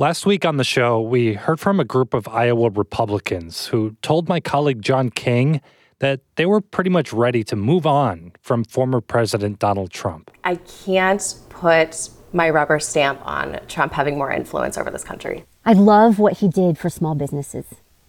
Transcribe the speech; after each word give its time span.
Last 0.00 0.24
week 0.24 0.46
on 0.46 0.56
the 0.56 0.64
show, 0.64 0.98
we 0.98 1.34
heard 1.34 1.60
from 1.60 1.78
a 1.78 1.84
group 1.84 2.14
of 2.14 2.26
Iowa 2.26 2.70
Republicans 2.70 3.66
who 3.66 3.96
told 4.00 4.30
my 4.30 4.40
colleague 4.40 4.80
John 4.80 5.10
King 5.10 5.60
that 5.98 6.20
they 6.36 6.46
were 6.46 6.62
pretty 6.62 6.88
much 6.88 7.12
ready 7.12 7.44
to 7.44 7.54
move 7.54 7.86
on 7.86 8.32
from 8.40 8.64
former 8.64 9.02
President 9.02 9.58
Donald 9.58 9.90
Trump. 9.90 10.30
I 10.42 10.54
can't 10.54 11.34
put 11.50 12.08
my 12.32 12.48
rubber 12.48 12.80
stamp 12.80 13.20
on 13.26 13.60
Trump 13.68 13.92
having 13.92 14.16
more 14.16 14.32
influence 14.32 14.78
over 14.78 14.90
this 14.90 15.04
country. 15.04 15.44
I 15.66 15.74
love 15.74 16.18
what 16.18 16.38
he 16.38 16.48
did 16.48 16.78
for 16.78 16.88
small 16.88 17.14
businesses. 17.14 17.66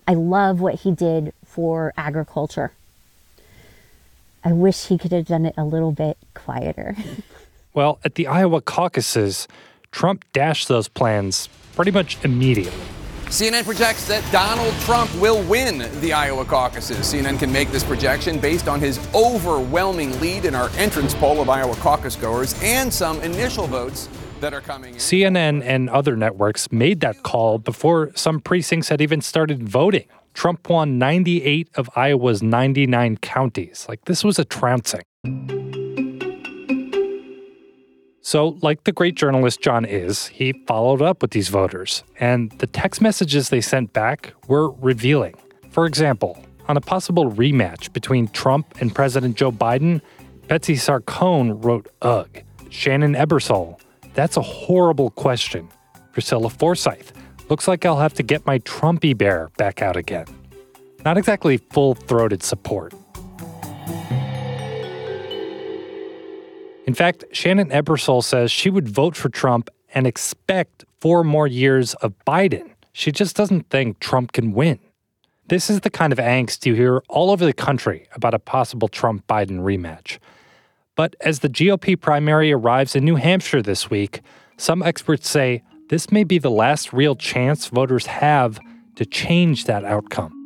I 0.08 0.14
love 0.14 0.62
what 0.62 0.76
he 0.76 0.92
did 0.92 1.34
for 1.44 1.92
agriculture. 1.98 2.72
I 4.46 4.54
wish 4.54 4.86
he 4.86 4.98
could 4.98 5.12
have 5.12 5.26
done 5.26 5.46
it 5.46 5.56
a 5.58 5.66
little 5.66 5.92
bit 5.92 6.18
quieter. 6.36 6.96
well, 7.74 8.00
at 8.06 8.16
the 8.16 8.28
Iowa 8.28 8.62
caucuses, 8.62 9.46
Trump 9.92 10.24
dashed 10.32 10.70
those 10.70 10.88
plans 10.88 11.50
pretty 11.76 11.92
much 11.92 12.18
immediately. 12.24 12.84
CNN 13.32 13.64
projects 13.64 14.06
that 14.10 14.30
Donald 14.30 14.74
Trump 14.82 15.10
will 15.16 15.42
win 15.44 15.90
the 16.02 16.12
Iowa 16.12 16.44
caucuses. 16.44 16.98
CNN 16.98 17.40
can 17.40 17.50
make 17.50 17.70
this 17.72 17.82
projection 17.82 18.40
based 18.40 18.68
on 18.68 18.82
his 18.82 19.00
overwhelming 19.16 20.20
lead 20.20 20.44
in 20.44 20.54
our 20.54 20.70
entrance 20.72 21.14
poll 21.14 21.40
of 21.40 21.48
Iowa 21.50 21.76
caucus 21.78 22.18
goers 22.18 22.54
and 22.62 22.94
some 22.94 23.22
initial 23.22 23.68
votes 23.68 24.10
that 24.42 24.54
are 24.54 24.60
coming 24.60 24.96
in. 24.96 25.00
CNN 25.00 25.64
and 25.64 25.90
other 25.90 26.18
networks 26.18 26.70
made 26.74 27.00
that 27.00 27.24
call 27.24 27.58
before 27.58 28.12
some 28.16 28.42
precincts 28.42 28.90
had 28.90 29.00
even 29.00 29.22
started 29.22 29.64
voting. 29.64 30.08
Trump 30.34 30.70
won 30.70 30.98
98 30.98 31.70
of 31.76 31.90
Iowa's 31.96 32.44
99 32.44 33.16
counties. 33.18 33.86
Like, 33.88 34.04
this 34.06 34.26
was 34.26 34.40
a 34.40 34.46
trouncing. 34.46 35.04
So, 38.24 38.58
like 38.62 38.84
the 38.84 38.92
great 38.92 39.16
journalist 39.16 39.62
John 39.62 39.84
is, 39.84 40.28
he 40.28 40.54
followed 40.68 41.02
up 41.02 41.24
with 41.24 41.32
these 41.32 41.50
voters, 41.50 42.04
and 42.20 42.52
the 42.60 42.68
text 42.68 43.02
messages 43.02 43.50
they 43.50 43.62
sent 43.62 43.94
back 43.94 44.34
were 44.48 44.70
revealing. 44.74 45.34
For 45.72 45.88
example, 45.88 46.38
on 46.68 46.78
a 46.78 46.82
possible 46.82 47.32
rematch 47.32 47.92
between 47.94 48.28
Trump 48.28 48.80
and 48.80 48.94
President 48.94 49.38
Joe 49.38 49.52
Biden, 49.52 50.02
Betsy 50.48 50.76
Sarcone 50.76 51.64
wrote, 51.66 51.88
Ugh. 52.04 52.44
Shannon 52.70 53.16
Ebersole, 53.16 53.80
that's 54.14 54.38
a 54.38 54.42
horrible 54.42 55.10
question. 55.10 55.68
Priscilla 56.14 56.50
Forsyth, 56.50 57.14
looks 57.50 57.68
like 57.68 57.86
I'll 57.86 58.00
have 58.00 58.14
to 58.14 58.24
get 58.24 58.46
my 58.46 58.60
Trumpy 58.60 59.18
bear 59.18 59.50
back 59.58 59.82
out 59.82 59.98
again. 59.98 60.26
Not 61.04 61.18
exactly 61.18 61.58
full 61.58 61.96
throated 61.96 62.44
support. 62.44 62.94
In 66.92 66.96
fact, 66.96 67.24
Shannon 67.32 67.70
Ebersole 67.70 68.22
says 68.22 68.52
she 68.52 68.70
would 68.70 68.90
vote 68.90 69.16
for 69.16 69.30
Trump 69.30 69.70
and 69.94 70.06
expect 70.06 70.84
four 71.00 71.24
more 71.24 71.48
years 71.48 71.94
of 71.94 72.14
Biden. 72.28 72.72
She 72.92 73.14
just 73.14 73.34
doesn't 73.34 73.70
think 73.70 74.02
Trump 74.02 74.34
can 74.34 74.52
win. 74.52 74.78
This 75.48 75.70
is 75.70 75.80
the 75.80 75.90
kind 75.90 76.12
of 76.12 76.20
angst 76.20 76.66
you 76.66 76.74
hear 76.74 77.02
all 77.08 77.32
over 77.32 77.46
the 77.46 77.54
country 77.54 78.10
about 78.12 78.34
a 78.34 78.40
possible 78.40 78.90
Trump 78.90 79.26
Biden 79.26 79.62
rematch. 79.62 80.18
But 80.98 81.16
as 81.22 81.40
the 81.40 81.48
GOP 81.48 81.98
primary 81.98 82.52
arrives 82.52 82.94
in 82.94 83.06
New 83.06 83.16
Hampshire 83.16 83.62
this 83.62 83.90
week, 83.90 84.20
some 84.58 84.84
experts 84.84 85.30
say 85.30 85.64
this 85.88 86.12
may 86.12 86.26
be 86.26 86.40
the 86.40 86.52
last 86.52 86.92
real 86.92 87.16
chance 87.16 87.68
voters 87.68 88.08
have 88.08 88.60
to 88.98 89.06
change 89.06 89.64
that 89.64 89.86
outcome. 89.86 90.41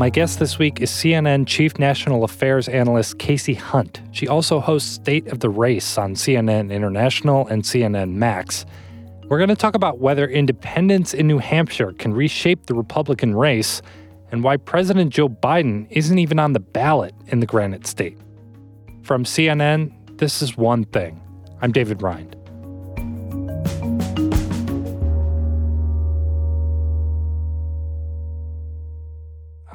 My 0.00 0.08
guest 0.08 0.38
this 0.38 0.58
week 0.58 0.80
is 0.80 0.90
CNN 0.90 1.46
Chief 1.46 1.78
National 1.78 2.24
Affairs 2.24 2.68
Analyst 2.68 3.18
Kasie 3.18 3.58
Hunt. 3.58 4.00
She 4.12 4.26
also 4.26 4.58
hosts 4.58 4.90
State 4.90 5.26
of 5.26 5.40
the 5.40 5.50
Race 5.50 5.98
on 5.98 6.14
CNN 6.14 6.72
International 6.72 7.46
and 7.48 7.62
CNN 7.62 8.12
Max. 8.12 8.64
We're 9.24 9.36
going 9.36 9.50
to 9.50 9.54
talk 9.54 9.74
about 9.74 9.98
whether 9.98 10.26
independents 10.26 11.12
in 11.12 11.26
New 11.26 11.36
Hampshire 11.36 11.92
can 11.92 12.14
reshape 12.14 12.64
the 12.64 12.72
Republican 12.72 13.34
race 13.34 13.82
and 14.32 14.42
why 14.42 14.56
President 14.56 15.12
Joe 15.12 15.28
Biden 15.28 15.86
isn't 15.90 16.18
even 16.18 16.38
on 16.38 16.54
the 16.54 16.60
ballot 16.60 17.14
in 17.26 17.40
the 17.40 17.46
Granite 17.46 17.86
State. 17.86 18.16
From 19.02 19.24
CNN, 19.24 19.92
this 20.16 20.40
is 20.40 20.56
one 20.56 20.84
thing. 20.84 21.20
I'm 21.60 21.72
David 21.72 22.00
Rind. 22.00 22.39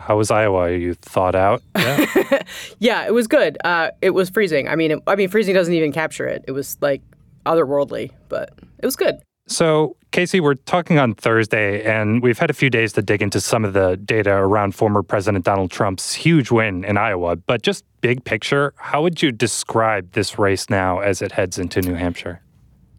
How 0.05 0.17
was 0.17 0.29
Iowa? 0.29 0.59
Are 0.59 0.71
you 0.71 0.93
thought 0.93 1.33
out? 1.33 1.63
Yeah, 1.75 2.43
yeah 2.79 3.07
it 3.07 3.13
was 3.13 3.27
good. 3.27 3.57
Uh, 3.63 3.89
it 4.03 4.11
was 4.11 4.29
freezing. 4.29 4.67
I 4.67 4.75
mean, 4.75 4.91
it, 4.91 4.99
I 5.07 5.15
mean, 5.15 5.29
freezing 5.29 5.55
doesn't 5.55 5.73
even 5.73 5.91
capture 5.91 6.27
it. 6.27 6.45
It 6.47 6.51
was 6.51 6.77
like 6.79 7.01
otherworldly, 7.47 8.11
but 8.29 8.53
it 8.77 8.85
was 8.85 8.95
good. 8.95 9.15
So, 9.47 9.95
Kasie, 10.11 10.41
we're 10.41 10.55
talking 10.55 10.99
on 10.99 11.15
Thursday, 11.15 11.83
and 11.83 12.21
we've 12.21 12.37
had 12.37 12.51
a 12.51 12.53
few 12.53 12.69
days 12.69 12.93
to 12.93 13.01
dig 13.01 13.23
into 13.23 13.41
some 13.41 13.65
of 13.65 13.73
the 13.73 13.97
data 13.97 14.31
around 14.31 14.75
former 14.75 15.01
President 15.01 15.43
Donald 15.43 15.71
Trump's 15.71 16.13
huge 16.13 16.51
win 16.51 16.83
in 16.83 16.97
Iowa. 16.97 17.35
But 17.35 17.63
just 17.63 17.83
big 18.01 18.23
picture, 18.23 18.73
how 18.77 19.01
would 19.01 19.23
you 19.23 19.31
describe 19.31 20.11
this 20.11 20.37
race 20.37 20.69
now 20.69 20.99
as 20.99 21.23
it 21.23 21.31
heads 21.31 21.57
into 21.57 21.81
New 21.81 21.95
Hampshire? 21.95 22.41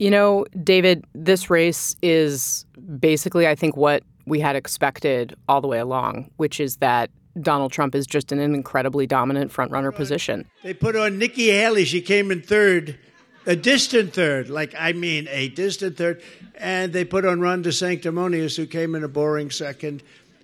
You 0.00 0.10
know, 0.10 0.44
David, 0.62 1.04
this 1.14 1.50
race 1.50 1.94
is 2.02 2.66
basically, 2.98 3.46
I 3.46 3.54
think, 3.54 3.76
what 3.76 4.02
we 4.26 4.40
had 4.40 4.56
expected 4.56 5.36
all 5.48 5.60
the 5.60 5.68
way 5.68 5.78
along, 5.78 6.30
which 6.36 6.60
is 6.60 6.76
that 6.76 7.10
Donald 7.40 7.72
Trump 7.72 7.94
is 7.94 8.06
just 8.06 8.32
in 8.32 8.38
an 8.38 8.54
incredibly 8.54 9.06
dominant 9.06 9.52
frontrunner 9.52 9.94
position. 9.94 10.48
They 10.62 10.74
put 10.74 10.96
on 10.96 11.18
Nikki 11.18 11.50
Haley. 11.50 11.84
She 11.84 12.00
came 12.00 12.30
in 12.30 12.42
third, 12.42 12.98
a 13.46 13.54
distant 13.54 14.12
third, 14.12 14.48
like 14.48 14.74
I 14.78 14.92
mean 14.92 15.28
a 15.30 15.48
distant 15.48 15.96
third. 15.96 16.22
And 16.54 16.92
they 16.92 17.04
put 17.04 17.24
on 17.24 17.40
Ron 17.40 17.62
DeSanctimonious, 17.62 18.56
who 18.56 18.66
came 18.66 18.94
in 18.94 19.04
a 19.04 19.08
boring 19.08 19.50
second 19.50 20.02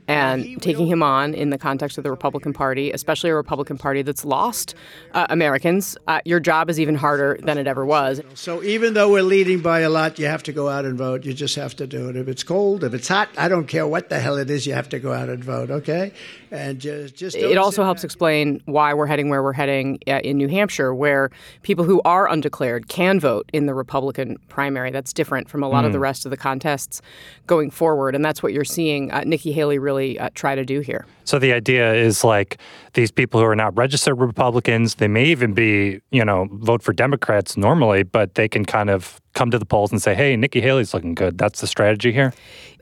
and 0.09 0.61
taking 0.61 0.87
him 0.87 1.03
on 1.03 1.35
in 1.35 1.51
the 1.51 1.59
context 1.59 1.97
of 1.97 2.05
the 2.05 2.11
Republican 2.11 2.53
Party, 2.53 2.91
especially 2.91 3.31
a 3.31 3.35
Republican 3.35 3.79
Party 3.79 4.03
that's 4.03 4.25
lost 4.25 4.75
uh, 5.13 5.27
Americans, 5.31 5.97
uh, 6.09 6.21
your 6.25 6.41
job 6.41 6.69
is 6.69 6.81
even 6.81 6.95
harder 6.95 7.39
than 7.43 7.59
it 7.59 7.67
ever 7.67 7.87
was. 7.87 8.21
So 8.35 8.63
even 8.63 8.95
though 8.95 9.11
we're 9.11 9.23
leading 9.23 9.61
by 9.61 9.81
a 9.81 9.91
lot, 9.91 10.19
you 10.19 10.27
have 10.27 10.43
to 10.45 10.53
go 10.53 10.69
out 10.69 10.85
and 10.85 10.99
vote. 10.99 11.25
You 11.25 11.33
just 11.33 11.55
have 11.57 11.77
to 11.77 11.87
do 11.87 12.09
it. 12.09 12.17
If 12.17 12.29
it's 12.29 12.43
cold, 12.43 12.85
if 12.85 12.95
it's 12.95 13.09
hot, 13.09 13.29
I 13.37 13.49
don't 13.49 13.67
care 13.67 13.87
what 13.87 14.09
the 14.09 14.19
hell 14.19 14.37
it 14.37 14.51
is, 14.51 14.67
you 14.67 14.75
have 14.75 14.89
to 14.91 14.99
go 14.99 15.13
out 15.13 15.29
and 15.29 15.43
vote, 15.43 15.71
okay? 15.71 16.13
And 16.51 16.79
just, 16.79 17.17
just 17.17 17.37
it 17.37 17.57
also 17.57 17.83
helps 17.83 18.05
explain 18.05 18.61
why 18.67 18.93
we're 18.93 19.07
heading 19.07 19.31
where 19.31 19.43
we're 19.43 19.55
heading 19.55 19.99
uh, 20.07 20.21
in 20.23 20.37
New 20.37 20.49
Hampshire, 20.49 20.95
where 20.95 21.31
people 21.63 21.85
who 21.85 22.03
are 22.05 22.29
undeclared 22.29 22.89
can 22.89 23.19
vote 23.19 23.49
in 23.53 23.67
the 23.67 23.75
Republican 23.75 24.37
primary. 24.49 24.91
That's 24.91 25.13
different 25.13 25.49
from 25.49 25.63
a 25.63 25.69
lot 25.69 25.85
mm. 25.85 25.87
of 25.87 25.93
the 25.93 25.99
hmm. 25.99 26.03
rest 26.03 26.27
of 26.27 26.31
the 26.31 26.37
contests 26.37 27.01
going 27.47 27.71
forward, 27.71 28.15
and 28.15 28.25
that's 28.25 28.43
what 28.43 28.53
you're 28.53 28.65
seeing 28.65 29.11
uh, 29.11 29.23
Nikki 29.25 29.53
Haley 29.53 29.79
really 29.79 30.02
uh, 30.19 30.29
try 30.35 30.55
to 30.55 30.65
do 30.65 30.81
here. 30.81 31.07
So 31.25 31.39
the 31.39 31.53
idea 31.53 31.95
is 31.95 32.25
like 32.25 32.59
these 32.93 33.11
people 33.11 33.41
who 33.41 33.47
are 33.47 33.57
not 33.57 33.77
registered 33.77 34.19
Republicans, 34.19 34.97
they 34.97 35.09
may 35.09 35.25
even 35.27 35.55
be, 35.55 36.01
you 36.11 36.25
know, 36.25 36.49
vote 36.53 36.83
for 36.83 36.93
Democrats 36.93 37.57
normally, 37.57 38.03
but 38.03 38.35
they 38.35 38.49
can 38.49 38.65
kind 38.65 38.91
of 38.91 39.22
come 39.35 39.51
to 39.51 39.59
the 39.59 39.67
polls 39.67 39.91
and 39.91 40.03
say, 40.03 40.15
hey, 40.15 40.37
Nikki 40.37 40.61
Haley's 40.61 40.93
looking 40.93 41.15
good. 41.15 41.39
That's 41.39 41.61
the 41.61 41.67
strategy 41.67 42.13
here? 42.13 42.33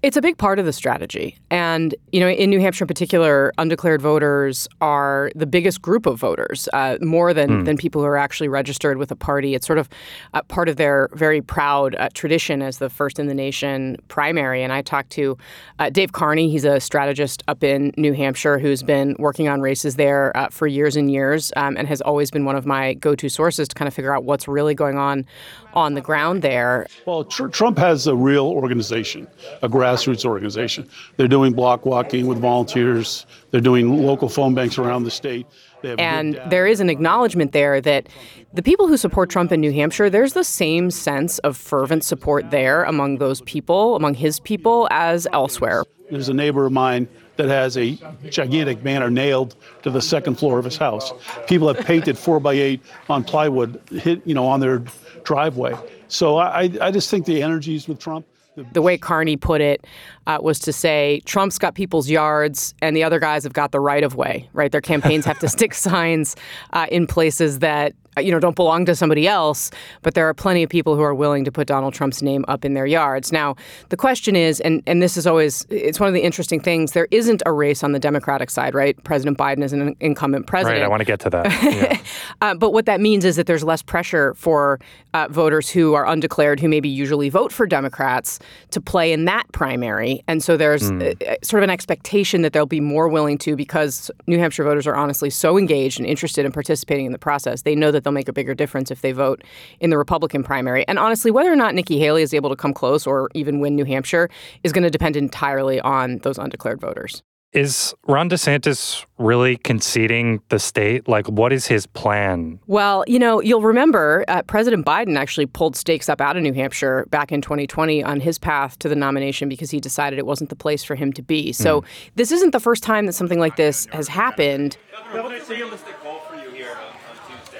It's 0.02 0.16
a 0.16 0.22
big 0.22 0.38
part 0.38 0.58
of 0.58 0.64
the 0.64 0.72
strategy. 0.72 1.36
And, 1.50 1.94
you 2.10 2.20
know, 2.20 2.28
in 2.28 2.48
New 2.48 2.58
Hampshire 2.58 2.84
in 2.84 2.88
particular, 2.88 3.52
undeclared 3.58 4.00
voters 4.00 4.66
are 4.80 5.30
the 5.34 5.44
biggest 5.46 5.82
group 5.82 6.06
of 6.06 6.18
voters, 6.18 6.70
uh, 6.72 6.96
more 7.02 7.34
than, 7.34 7.50
mm. 7.50 7.64
than 7.66 7.76
people 7.76 8.00
who 8.00 8.06
are 8.06 8.16
actually 8.16 8.48
registered 8.48 8.96
with 8.96 9.10
a 9.10 9.16
party. 9.16 9.54
It's 9.54 9.66
sort 9.66 9.78
of 9.78 9.90
uh, 10.32 10.40
part 10.44 10.70
of 10.70 10.76
their 10.76 11.10
very 11.12 11.42
proud 11.42 11.94
uh, 11.96 12.08
tradition 12.14 12.62
as 12.62 12.78
the 12.78 12.88
first 12.88 13.18
in 13.18 13.26
the 13.26 13.34
nation 13.34 13.98
primary. 14.08 14.62
And 14.62 14.72
I 14.72 14.80
talked 14.80 15.10
to 15.10 15.36
uh, 15.78 15.90
Dave 15.90 16.12
Carney. 16.12 16.50
He's 16.50 16.64
a 16.64 16.80
strategist 16.80 17.42
up 17.46 17.62
in 17.62 17.92
New 17.98 18.14
Hampshire 18.14 18.58
who's 18.58 18.82
been 18.82 19.16
working 19.18 19.48
on 19.48 19.60
races 19.60 19.96
there 19.96 20.34
uh, 20.34 20.48
for 20.48 20.66
years 20.66 20.96
and 20.96 21.10
years 21.10 21.52
um, 21.56 21.76
and 21.76 21.86
has 21.86 22.00
always 22.00 22.30
been 22.30 22.46
one 22.46 22.56
of 22.56 22.64
my 22.64 22.94
go 22.94 23.14
to 23.14 23.28
sources 23.28 23.68
to 23.68 23.74
kind 23.74 23.86
of 23.86 23.92
figure 23.92 24.16
out 24.16 24.24
what's 24.24 24.48
really 24.48 24.74
going 24.74 24.96
on 24.96 25.26
on 25.74 25.94
the 25.94 26.00
ground 26.00 26.42
there. 26.42 26.86
Well, 27.06 27.24
tr- 27.24 27.48
Trump 27.48 27.78
has 27.78 28.06
a 28.06 28.14
real 28.14 28.46
organization, 28.46 29.26
a 29.62 29.68
grassroots 29.68 30.24
organization. 30.24 30.88
They're 31.16 31.28
doing 31.28 31.52
block 31.52 31.86
walking 31.86 32.26
with 32.26 32.38
volunteers, 32.38 33.26
they're 33.50 33.60
doing 33.60 34.04
local 34.04 34.28
phone 34.28 34.54
banks 34.54 34.78
around 34.78 35.04
the 35.04 35.10
state. 35.10 35.46
And 35.82 36.40
there 36.48 36.66
is 36.66 36.80
an 36.80 36.90
acknowledgement 36.90 37.52
there 37.52 37.80
that 37.80 38.08
the 38.52 38.62
people 38.62 38.86
who 38.86 38.96
support 38.96 39.30
Trump 39.30 39.50
in 39.52 39.60
New 39.60 39.72
Hampshire, 39.72 40.10
there's 40.10 40.34
the 40.34 40.44
same 40.44 40.90
sense 40.90 41.38
of 41.38 41.56
fervent 41.56 42.04
support 42.04 42.50
there 42.50 42.84
among 42.84 43.18
those 43.18 43.40
people, 43.42 43.96
among 43.96 44.14
his 44.14 44.40
people, 44.40 44.88
as 44.90 45.26
elsewhere. 45.32 45.84
There's 46.10 46.28
a 46.28 46.34
neighbor 46.34 46.66
of 46.66 46.72
mine 46.72 47.08
that 47.36 47.48
has 47.48 47.78
a 47.78 47.96
gigantic 48.28 48.82
banner 48.82 49.08
nailed 49.08 49.56
to 49.82 49.90
the 49.90 50.02
second 50.02 50.34
floor 50.34 50.58
of 50.58 50.64
his 50.64 50.76
house. 50.76 51.12
People 51.46 51.72
have 51.72 51.86
painted 51.86 52.18
four 52.18 52.40
by 52.40 52.52
eight 52.52 52.82
on 53.08 53.24
plywood, 53.24 53.80
hit 53.90 54.20
you 54.26 54.34
know 54.34 54.46
on 54.46 54.60
their 54.60 54.82
driveway. 55.24 55.74
So 56.08 56.38
I, 56.38 56.70
I 56.80 56.90
just 56.90 57.10
think 57.10 57.26
the 57.26 57.42
energies 57.42 57.88
with 57.88 57.98
Trump. 57.98 58.26
The 58.72 58.82
way 58.82 58.98
Carney 58.98 59.36
put 59.36 59.60
it 59.60 59.86
uh, 60.26 60.38
was 60.42 60.58
to 60.60 60.72
say 60.72 61.22
Trump's 61.24 61.56
got 61.58 61.74
people's 61.74 62.10
yards 62.10 62.74
and 62.82 62.96
the 62.96 63.04
other 63.04 63.18
guys 63.18 63.44
have 63.44 63.52
got 63.52 63.70
the 63.72 63.80
right 63.80 64.02
of 64.02 64.16
way, 64.16 64.50
right? 64.52 64.70
Their 64.70 64.80
campaigns 64.80 65.24
have 65.24 65.38
to 65.38 65.48
stick 65.56 65.72
signs 65.72 66.36
uh, 66.72 66.86
in 66.90 67.06
places 67.06 67.60
that 67.60 67.94
you 68.24 68.30
know, 68.30 68.40
don't 68.40 68.56
belong 68.56 68.84
to 68.86 68.94
somebody 68.94 69.26
else, 69.26 69.70
but 70.02 70.14
there 70.14 70.28
are 70.28 70.34
plenty 70.34 70.62
of 70.62 70.70
people 70.70 70.96
who 70.96 71.02
are 71.02 71.14
willing 71.14 71.44
to 71.44 71.52
put 71.52 71.66
Donald 71.66 71.94
Trump's 71.94 72.22
name 72.22 72.44
up 72.48 72.64
in 72.64 72.74
their 72.74 72.86
yards. 72.86 73.32
Now, 73.32 73.56
the 73.88 73.96
question 73.96 74.36
is, 74.36 74.60
and, 74.60 74.82
and 74.86 75.02
this 75.02 75.16
is 75.16 75.26
always, 75.26 75.66
it's 75.70 76.00
one 76.00 76.08
of 76.08 76.14
the 76.14 76.22
interesting 76.22 76.60
things, 76.60 76.92
there 76.92 77.08
isn't 77.10 77.42
a 77.46 77.52
race 77.52 77.82
on 77.82 77.92
the 77.92 77.98
Democratic 77.98 78.50
side, 78.50 78.74
right? 78.74 79.02
President 79.04 79.38
Biden 79.38 79.62
is 79.62 79.72
an 79.72 79.96
incumbent 80.00 80.46
president. 80.46 80.80
Right, 80.80 80.84
I 80.84 80.88
want 80.88 81.00
to 81.00 81.04
get 81.04 81.20
to 81.20 81.30
that. 81.30 81.50
Yeah. 81.70 82.00
uh, 82.40 82.54
but 82.54 82.72
what 82.72 82.86
that 82.86 83.00
means 83.00 83.24
is 83.24 83.36
that 83.36 83.46
there's 83.46 83.62
less 83.62 83.80
pressure 83.82 84.34
for 84.34 84.80
uh, 85.14 85.28
voters 85.30 85.70
who 85.70 85.94
are 85.94 86.06
undeclared, 86.06 86.58
who 86.58 86.68
maybe 86.68 86.88
usually 86.88 87.28
vote 87.28 87.52
for 87.52 87.66
Democrats, 87.66 88.38
to 88.70 88.80
play 88.80 89.12
in 89.12 89.24
that 89.26 89.50
primary. 89.52 90.22
And 90.26 90.42
so 90.42 90.56
there's 90.56 90.90
mm. 90.90 91.44
sort 91.44 91.62
of 91.62 91.64
an 91.64 91.70
expectation 91.70 92.42
that 92.42 92.52
they'll 92.52 92.66
be 92.66 92.80
more 92.80 93.08
willing 93.08 93.38
to 93.38 93.56
because 93.56 94.10
New 94.26 94.38
Hampshire 94.38 94.64
voters 94.64 94.86
are 94.86 94.96
honestly 94.96 95.30
so 95.30 95.58
engaged 95.58 96.00
and 96.00 96.08
interested 96.08 96.44
in 96.44 96.52
participating 96.52 97.06
in 97.06 97.12
the 97.12 97.18
process. 97.18 97.62
They 97.62 97.74
know 97.74 97.90
that 97.90 98.04
they'll 98.04 98.09
make 98.12 98.28
a 98.28 98.32
bigger 98.32 98.54
difference 98.54 98.90
if 98.90 99.02
they 99.02 99.12
vote 99.12 99.42
in 99.80 99.90
the 99.90 99.98
Republican 99.98 100.42
primary. 100.42 100.86
And 100.88 100.98
honestly, 100.98 101.30
whether 101.30 101.52
or 101.52 101.56
not 101.56 101.74
Nikki 101.74 101.98
Haley 101.98 102.22
is 102.22 102.34
able 102.34 102.50
to 102.50 102.56
come 102.56 102.72
close 102.72 103.06
or 103.06 103.28
even 103.34 103.60
win 103.60 103.76
New 103.76 103.84
Hampshire 103.84 104.28
is 104.62 104.72
going 104.72 104.84
to 104.84 104.90
depend 104.90 105.16
entirely 105.16 105.80
on 105.80 106.18
those 106.18 106.38
undeclared 106.38 106.80
voters. 106.80 107.22
Is 107.52 107.92
Ron 108.06 108.30
DeSantis 108.30 109.04
really 109.18 109.56
conceding 109.56 110.40
the 110.50 110.60
state? 110.60 111.08
Like, 111.08 111.26
what 111.26 111.52
is 111.52 111.66
his 111.66 111.84
plan? 111.84 112.60
Well, 112.68 113.02
you 113.08 113.18
know, 113.18 113.40
you'll 113.40 113.62
remember 113.62 114.24
uh, 114.28 114.42
President 114.42 114.86
Biden 114.86 115.18
actually 115.18 115.46
pulled 115.46 115.74
stakes 115.74 116.08
up 116.08 116.20
out 116.20 116.36
of 116.36 116.44
New 116.44 116.52
Hampshire 116.52 117.06
back 117.10 117.32
in 117.32 117.42
2020 117.42 118.04
on 118.04 118.20
his 118.20 118.38
path 118.38 118.78
to 118.78 118.88
the 118.88 118.94
nomination 118.94 119.48
because 119.48 119.68
he 119.68 119.80
decided 119.80 120.20
it 120.20 120.26
wasn't 120.26 120.48
the 120.48 120.54
place 120.54 120.84
for 120.84 120.94
him 120.94 121.12
to 121.14 121.22
be. 121.22 121.52
So, 121.52 121.80
mm. 121.80 121.84
this 122.14 122.30
isn't 122.30 122.52
the 122.52 122.60
first 122.60 122.84
time 122.84 123.06
that 123.06 123.14
something 123.14 123.40
like 123.40 123.56
this 123.56 123.86
has 123.86 124.06
happened. 124.06 124.78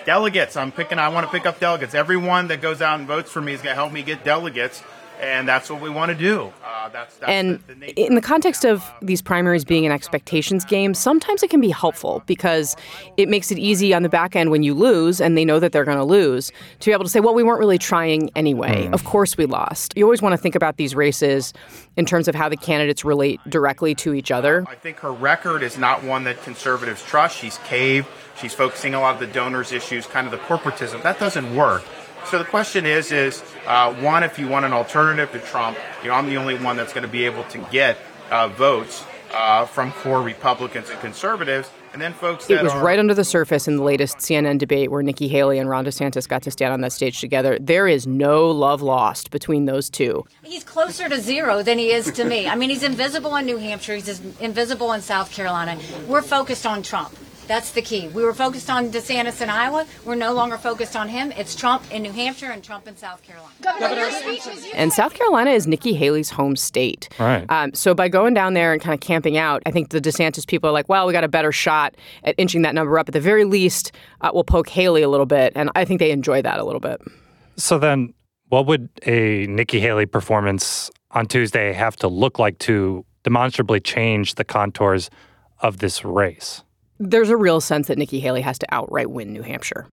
Delegates. 0.05 0.57
I'm 0.57 0.73
picking. 0.73 0.99
I 0.99 1.09
want 1.09 1.27
to 1.27 1.33
pick 1.33 1.47
up 1.47 1.61
delegates. 1.61 1.95
Everyone 1.95 2.49
that 2.49 2.61
goes 2.61 2.81
out 2.83 2.99
and 2.99 3.09
votes 3.09 3.31
for 3.31 3.41
me 3.41 3.53
is 3.53 3.63
going 3.63 3.73
to 3.73 3.81
help 3.81 3.93
me 3.93 4.03
get 4.03 4.25
delegates 4.25 4.83
and 5.21 5.47
that's 5.47 5.71
what 5.71 5.81
we 5.81 5.91
want 5.91 6.11
to 6.11 6.17
do. 6.17 6.53
Uh, 6.65 6.89
that's, 6.89 7.17
that's 7.17 7.31
and 7.31 7.61
the, 7.67 7.75
the 7.75 7.91
in 8.01 8.15
the 8.15 8.21
context 8.21 8.65
of 8.65 8.85
these 9.03 9.21
primaries 9.23 9.65
being 9.65 9.87
an 9.87 9.93
expectations 9.93 10.65
game, 10.65 10.95
sometimes 10.95 11.43
it 11.43 11.51
can 11.51 11.61
be 11.61 11.71
helpful 11.71 12.23
because 12.27 12.77
it 13.17 13.29
makes 13.29 13.51
it 13.51 13.59
easy 13.59 13.93
on 13.93 14.03
the 14.03 14.09
back 14.09 14.35
end 14.35 14.51
when 14.51 14.63
you 14.63 14.75
lose 14.75 15.21
and 15.21 15.37
they 15.37 15.45
know 15.45 15.61
that 15.61 15.73
they're 15.73 15.85
going 15.85 15.99
to 15.99 16.05
lose 16.05 16.51
to 16.81 16.87
be 16.87 16.93
able 16.93 17.05
to 17.05 17.11
say, 17.11 17.21
well, 17.21 17.35
we 17.35 17.43
weren't 17.43 17.61
really 17.61 17.79
trying 17.79 18.31
anyway. 18.35 18.87
Mm. 18.87 18.95
Of 18.95 19.05
course 19.05 19.37
we 19.37 19.47
lost. 19.47 19.93
You 19.97 20.05
always 20.05 20.23
want 20.23 20.33
to 20.33 20.39
think 20.39 20.55
about 20.55 20.77
these 20.77 20.95
races 20.95 21.53
in 21.97 22.07
terms 22.07 22.29
of 22.29 22.35
how 22.35 22.49
the 22.49 22.57
candidates 22.57 23.05
relate 23.05 23.41
directly 23.49 23.95
to 23.97 24.15
each 24.15 24.31
other. 24.31 24.65
I 24.69 24.75
think 24.75 24.99
her 24.99 25.13
record 25.13 25.63
is 25.63 25.77
not 25.77 26.03
one 26.03 26.25
that 26.25 26.43
conservatives 26.43 27.05
trust. 27.05 27.37
She's 27.37 27.59
caved. 27.59 28.09
She's 28.41 28.55
focusing 28.55 28.95
a 28.95 29.01
lot 29.01 29.15
of 29.15 29.21
the 29.21 29.27
donors' 29.27 29.71
issues, 29.71 30.07
kind 30.07 30.27
of 30.27 30.31
the 30.31 30.39
corporatism. 30.39 31.03
That 31.03 31.19
doesn't 31.19 31.55
work. 31.55 31.85
So 32.27 32.39
the 32.39 32.45
question 32.45 32.87
is, 32.87 33.13
is 33.13 33.43
uh, 33.67 33.93
one, 33.95 34.23
if 34.23 34.39
you 34.39 34.47
want 34.49 34.65
an 34.65 34.73
alternative 34.73 35.33
to 35.33 35.39
Trump, 35.41 35.77
you 36.03 36.09
know, 36.09 36.15
I'm 36.15 36.27
the 36.29 36.37
only 36.37 36.57
one 36.59 36.77
that's 36.77 36.93
going 36.93 37.03
to 37.03 37.09
be 37.11 37.25
able 37.25 37.45
to 37.45 37.59
get 37.71 37.99
uh, 38.31 38.49
votes 38.49 39.05
uh, 39.33 39.67
from 39.67 39.93
core 39.93 40.23
Republicans 40.23 40.91
and 40.91 41.01
conservatives. 41.01 41.71
And 41.93 42.01
then 42.01 42.13
folks 42.13 42.49
It 42.49 42.63
was 42.63 42.73
are- 42.73 42.85
right 42.85 43.01
under 43.01 43.15
the 43.15 43.25
surface 43.25 43.67
in 43.67 43.77
the 43.77 43.83
latest 43.83 44.19
CNN 44.19 44.59
debate 44.59 44.93
where 44.93 45.03
Nikki 45.03 45.27
Haley 45.27 45.59
and 45.59 45.69
Ron 45.69 45.85
DeSantis 45.85 46.29
got 46.29 46.43
to 46.43 46.51
stand 46.53 46.73
on 46.73 46.83
that 46.83 46.93
stage 46.93 47.21
together. 47.21 47.59
There 47.61 47.89
is 47.89 48.07
no 48.07 48.49
love 48.49 48.81
lost 48.81 49.33
between 49.33 49.65
those 49.65 49.91
two. 49.91 50.25
He's 50.45 50.63
closer 50.63 51.09
to 51.09 51.21
zero 51.21 51.65
than 51.65 51.79
he 51.79 51.91
is 51.91 52.13
to 52.13 52.25
me. 52.25 52.49
I 52.49 52.55
mean, 52.55 52.71
he's 52.71 52.85
invisible 52.85 53.35
in 53.35 53.47
New 53.47 53.57
Hampshire, 53.57 53.97
he's 53.97 54.21
invisible 54.39 54.93
in 54.93 55.01
South 55.01 55.33
Carolina. 55.33 55.81
We're 56.07 56.23
focused 56.23 56.65
on 56.65 56.83
Trump. 56.83 57.13
That's 57.51 57.73
the 57.73 57.83
key. 57.83 58.07
We 58.07 58.23
were 58.23 58.33
focused 58.33 58.71
on 58.71 58.91
DeSantis 58.91 59.41
in 59.41 59.51
Iowa. 59.51 59.85
We're 60.05 60.15
no 60.15 60.33
longer 60.33 60.57
focused 60.57 60.95
on 60.95 61.09
him. 61.09 61.33
It's 61.33 61.57
Trump 61.57 61.83
in 61.91 62.05
New 62.05 62.13
Hampshire 62.13 62.53
and 62.53 62.63
Trump 62.63 62.87
in 62.87 62.97
South 62.97 63.25
Carolina. 63.25 63.53
Governor, 63.61 64.09
and 64.73 64.93
South 64.93 65.15
Carolina 65.15 65.51
is 65.51 65.67
Nikki 65.67 65.93
Haley's 65.93 66.31
home 66.31 66.55
state. 66.55 67.09
Right. 67.19 67.45
Um, 67.51 67.75
so 67.75 67.93
by 67.93 68.07
going 68.09 68.35
down 68.35 68.55
there 68.55 68.73
and 68.73 68.81
kind 68.81 68.95
of 68.95 69.01
camping 69.01 69.37
out, 69.37 69.65
I 69.67 69.73
think 69.73 69.89
the 69.89 70.01
DeSantis 70.01 70.47
people 70.47 70.71
are 70.71 70.73
like, 70.73 70.89
well, 70.89 71.09
we 71.09 71.13
got 71.13 71.25
a 71.25 71.29
better 71.29 71.51
shot 71.51 71.97
at 72.23 72.37
inching 72.39 72.63
that 72.63 72.73
number 72.73 72.97
up. 73.01 73.09
At 73.09 73.15
the 73.15 73.21
very 73.21 73.45
least, 73.45 73.91
uh, 74.21 74.31
we'll 74.33 74.45
poke 74.45 74.69
Haley 74.69 75.03
a 75.03 75.09
little 75.09 75.27
bit. 75.27 75.53
And 75.57 75.73
I 75.75 75.85
think 75.85 75.99
they 75.99 76.13
enjoy 76.13 76.43
that 76.43 76.61
a 76.61 76.65
little 76.65 76.79
bit. 76.79 77.03
So 77.57 77.81
then, 77.81 78.15
what 78.51 78.67
would 78.67 78.89
a 79.07 79.49
Nikki 79.49 79.81
Haley 79.81 80.07
performance 80.07 80.89
on 81.11 81.27
Tuesday 81.27 81.73
have 81.73 81.97
to 81.97 82.07
look 82.07 82.39
like 82.39 82.61
to 82.61 83.05
demonstrably 83.25 83.81
change 83.81 84.37
the 84.37 84.45
contours 84.45 85.11
of 85.59 85.79
this 85.79 86.05
race? 86.05 86.63
There's 87.01 87.31
a 87.31 87.37
real 87.37 87.63
sense 87.63 87.89
that 87.89 87.97
Nikki 87.97 88.21
Haley 88.21 88.43
has 88.43 88.59
to 88.59 88.67
outright 88.71 89.11
win 89.11 89.33
New 89.33 89.43
Hampshire. 89.43 89.89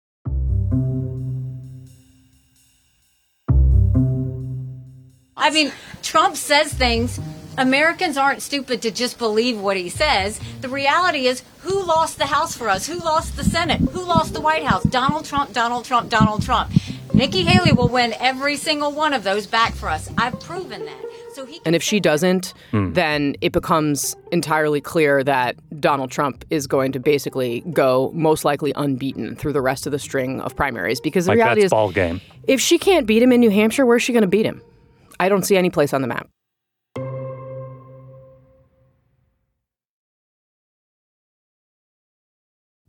I 5.36 5.50
mean, 5.50 5.70
Trump 6.02 6.36
says 6.36 6.72
things. 6.72 7.20
Americans 7.58 8.16
aren't 8.16 8.40
stupid 8.40 8.82
to 8.82 8.90
just 8.90 9.18
believe 9.18 9.60
what 9.60 9.76
he 9.76 9.90
says. 9.90 10.40
The 10.62 10.68
reality 10.70 11.26
is, 11.26 11.42
who 11.60 11.84
lost 11.84 12.16
the 12.16 12.26
House 12.26 12.56
for 12.56 12.70
us? 12.70 12.86
Who 12.86 12.98
lost 12.98 13.36
the 13.36 13.44
Senate? 13.44 13.80
Who 13.80 14.02
lost 14.02 14.32
the 14.32 14.40
White 14.40 14.64
House? 14.64 14.82
Donald 14.84 15.26
Trump, 15.26 15.52
Donald 15.52 15.84
Trump, 15.84 16.08
Donald 16.08 16.42
Trump. 16.42 16.72
Nikki 17.12 17.42
Haley 17.44 17.72
will 17.72 17.88
win 17.88 18.14
every 18.18 18.56
single 18.56 18.90
one 18.90 19.12
of 19.12 19.22
those 19.22 19.46
back 19.46 19.74
for 19.74 19.88
us. 19.88 20.10
I've 20.16 20.40
proven 20.40 20.86
that. 20.86 21.13
So 21.34 21.48
and 21.64 21.74
if 21.74 21.82
she 21.82 21.98
doesn't, 21.98 22.54
mm. 22.70 22.94
then 22.94 23.34
it 23.40 23.50
becomes 23.50 24.14
entirely 24.30 24.80
clear 24.80 25.24
that 25.24 25.56
Donald 25.80 26.12
Trump 26.12 26.44
is 26.48 26.68
going 26.68 26.92
to 26.92 27.00
basically 27.00 27.60
go 27.72 28.12
most 28.14 28.44
likely 28.44 28.72
unbeaten 28.76 29.34
through 29.34 29.52
the 29.52 29.60
rest 29.60 29.84
of 29.84 29.90
the 29.90 29.98
string 29.98 30.40
of 30.40 30.54
primaries. 30.54 31.00
Because 31.00 31.24
the 31.24 31.32
like 31.32 31.38
reality 31.38 31.64
is, 31.64 31.72
ball 31.72 31.90
game. 31.90 32.20
if 32.46 32.60
she 32.60 32.78
can't 32.78 33.04
beat 33.04 33.20
him 33.20 33.32
in 33.32 33.40
New 33.40 33.50
Hampshire, 33.50 33.84
where's 33.84 34.04
she 34.04 34.12
going 34.12 34.22
to 34.22 34.28
beat 34.28 34.46
him? 34.46 34.62
I 35.18 35.28
don't 35.28 35.42
see 35.42 35.56
any 35.56 35.70
place 35.70 35.92
on 35.92 36.02
the 36.02 36.08
map. 36.08 36.28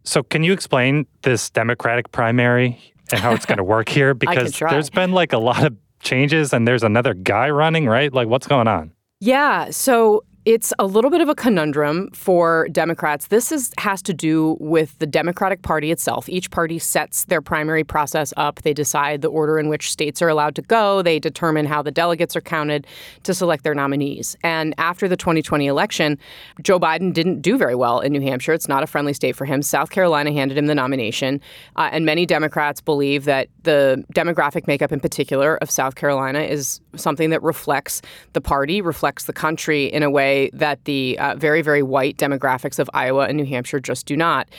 So, 0.03 0.21
can 0.21 0.43
you 0.43 0.53
explain 0.53 1.07
this 1.23 1.49
Democratic 1.49 2.11
primary 2.11 2.79
and 3.11 3.19
how 3.19 3.33
it's 3.33 3.47
going 3.47 3.57
to 3.57 3.63
work 3.63 3.89
here? 3.89 4.13
Because 4.13 4.59
there's 4.59 4.91
been 4.91 5.13
like 5.13 5.33
a 5.33 5.39
lot 5.39 5.63
of 5.63 5.75
changes 6.05 6.53
and 6.53 6.67
there's 6.67 6.83
another 6.83 7.13
guy 7.13 7.49
running, 7.49 7.87
right? 7.87 8.13
Like, 8.13 8.27
what's 8.27 8.47
going 8.47 8.67
on? 8.67 8.91
Yeah. 9.19 9.71
So 9.71 10.23
it's 10.45 10.71
a 10.77 10.85
little 10.85 11.09
bit 11.09 11.21
of 11.21 11.27
a 11.27 11.33
conundrum 11.33 12.11
for 12.11 12.67
Democrats. 12.71 13.27
This 13.27 13.51
is, 13.51 13.73
has 13.79 14.03
to 14.03 14.13
do 14.13 14.57
with 14.59 14.97
the 14.99 15.07
Democratic 15.07 15.63
Party 15.63 15.91
itself. 15.91 16.29
Each 16.29 16.51
party 16.51 16.77
sets 16.77 17.25
their 17.25 17.41
primary 17.41 17.83
process 17.83 18.31
up. 18.37 18.61
They 18.61 18.73
decide 18.73 19.23
the 19.23 19.27
order 19.27 19.57
in 19.57 19.69
which 19.69 19.91
states 19.91 20.21
are 20.21 20.29
allowed 20.29 20.53
to 20.55 20.61
go. 20.61 21.01
They 21.01 21.17
determine 21.17 21.65
how 21.65 21.81
the 21.81 21.89
delegates 21.89 22.35
are 22.35 22.41
counted 22.41 22.85
to 23.23 23.33
select 23.33 23.63
their 23.63 23.73
nominees. 23.73 24.37
And 24.43 24.75
after 24.77 25.07
the 25.07 25.17
2020 25.17 25.65
election, 25.65 26.19
Joe 26.61 26.79
Biden 26.79 27.11
didn't 27.11 27.41
do 27.41 27.57
very 27.57 27.75
well 27.75 27.99
in 27.99 28.11
New 28.11 28.21
Hampshire. 28.21 28.53
It's 28.53 28.67
not 28.67 28.83
a 28.83 28.87
friendly 28.87 29.13
state 29.13 29.35
for 29.35 29.45
him. 29.45 29.63
South 29.63 29.89
Carolina 29.89 30.31
handed 30.31 30.59
him 30.59 30.67
the 30.67 30.75
nomination. 30.75 31.41
Uh, 31.75 31.89
and 31.91 32.05
many 32.05 32.27
Democrats 32.27 32.81
believe 32.81 33.25
that 33.25 33.47
the 33.63 34.05
demographic 34.13 34.67
makeup, 34.67 34.91
in 34.91 34.99
particular, 34.99 35.57
of 35.57 35.71
South 35.71 35.95
Carolina 35.95 36.41
is 36.41 36.81
something 36.95 37.31
that 37.31 37.41
reflects 37.41 38.03
the 38.33 38.41
party, 38.41 38.79
reflects 38.79 39.25
the 39.25 39.33
country 39.33 39.85
in 39.85 40.03
a 40.03 40.09
way 40.11 40.34
way 40.35 40.49
that 40.53 40.83
the 40.85 41.17
uh, 41.19 41.35
very, 41.35 41.61
very 41.61 41.83
white 41.83 42.17
demographics 42.17 42.79
of 42.79 42.89
Iowa 42.93 43.27
and 43.27 43.37
New 43.37 43.45
Hampshire 43.45 43.79
just 43.79 44.05
do 44.05 44.15
not. 44.17 44.49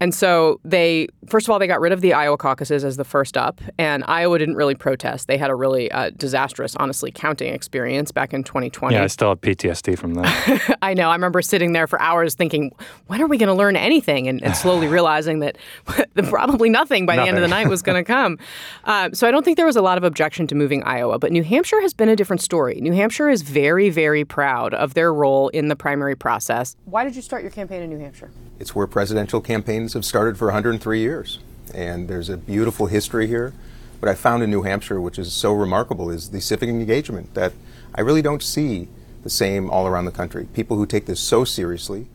And 0.00 0.14
so 0.14 0.60
they, 0.64 1.08
first 1.28 1.46
of 1.46 1.50
all, 1.50 1.58
they 1.58 1.66
got 1.66 1.80
rid 1.80 1.92
of 1.92 2.00
the 2.00 2.12
Iowa 2.12 2.36
caucuses 2.36 2.84
as 2.84 2.96
the 2.96 3.04
first 3.04 3.36
up, 3.36 3.60
and 3.78 4.04
Iowa 4.06 4.38
didn't 4.38 4.56
really 4.56 4.74
protest. 4.74 5.26
They 5.26 5.38
had 5.38 5.50
a 5.50 5.54
really 5.54 5.90
uh, 5.90 6.10
disastrous, 6.16 6.76
honestly, 6.76 7.10
counting 7.10 7.52
experience 7.54 8.12
back 8.12 8.34
in 8.34 8.44
2020. 8.44 8.94
Yeah, 8.94 9.04
I 9.04 9.06
still 9.06 9.30
have 9.30 9.40
PTSD 9.40 9.98
from 9.98 10.14
that. 10.14 10.76
I 10.82 10.94
know. 10.94 11.08
I 11.10 11.14
remember 11.14 11.42
sitting 11.42 11.72
there 11.72 11.86
for 11.86 12.00
hours 12.00 12.34
thinking, 12.34 12.72
when 13.06 13.22
are 13.22 13.26
we 13.26 13.38
going 13.38 13.48
to 13.48 13.54
learn 13.54 13.76
anything? 13.76 14.28
And, 14.28 14.42
and 14.42 14.56
slowly 14.56 14.86
realizing 14.98 15.40
that 15.40 15.56
probably 16.24 16.68
nothing 16.68 17.06
by 17.06 17.16
nothing. 17.16 17.24
the 17.24 17.28
end 17.28 17.38
of 17.38 17.42
the 17.42 17.48
night 17.48 17.68
was 17.68 17.82
going 17.82 18.02
to 18.02 18.04
come. 18.04 18.38
Uh, 18.84 19.10
so 19.12 19.26
I 19.26 19.30
don't 19.30 19.44
think 19.44 19.56
there 19.56 19.66
was 19.66 19.76
a 19.76 19.82
lot 19.82 19.98
of 19.98 20.04
objection 20.04 20.46
to 20.48 20.54
moving 20.54 20.82
Iowa. 20.84 21.18
But 21.18 21.32
New 21.32 21.42
Hampshire 21.42 21.80
has 21.80 21.94
been 21.94 22.08
a 22.08 22.16
different 22.16 22.42
story. 22.42 22.80
New 22.80 22.92
Hampshire 22.92 23.28
is 23.28 23.42
very, 23.42 23.88
very 23.90 24.24
proud 24.24 24.74
of 24.74 24.94
their 24.94 25.12
role 25.12 25.25
role 25.26 25.48
in 25.48 25.66
the 25.66 25.76
primary 25.76 26.14
process. 26.14 26.76
Why 26.84 27.02
did 27.04 27.16
you 27.16 27.22
start 27.22 27.42
your 27.42 27.50
campaign 27.50 27.82
in 27.82 27.90
New 27.90 27.98
Hampshire? 27.98 28.30
It's 28.60 28.74
where 28.76 28.86
presidential 28.86 29.40
campaigns 29.40 29.94
have 29.94 30.04
started 30.04 30.38
for 30.38 30.46
103 30.46 31.00
years. 31.00 31.40
And 31.74 32.08
there's 32.08 32.28
a 32.28 32.36
beautiful 32.36 32.86
history 32.86 33.26
here. 33.26 33.52
What 33.98 34.08
I 34.08 34.14
found 34.14 34.44
in 34.44 34.50
New 34.50 34.62
Hampshire, 34.62 35.00
which 35.00 35.18
is 35.18 35.32
so 35.32 35.52
remarkable, 35.52 36.10
is 36.10 36.30
the 36.30 36.40
civic 36.40 36.68
engagement 36.68 37.34
that 37.34 37.52
I 37.94 38.02
really 38.02 38.22
don't 38.22 38.42
see 38.42 38.88
the 39.24 39.30
same 39.30 39.68
all 39.68 39.86
around 39.88 40.04
the 40.04 40.12
country. 40.12 40.46
People 40.54 40.76
who 40.76 40.86
take 40.86 41.06
this 41.06 41.18
so 41.18 41.44
seriously, 41.44 42.06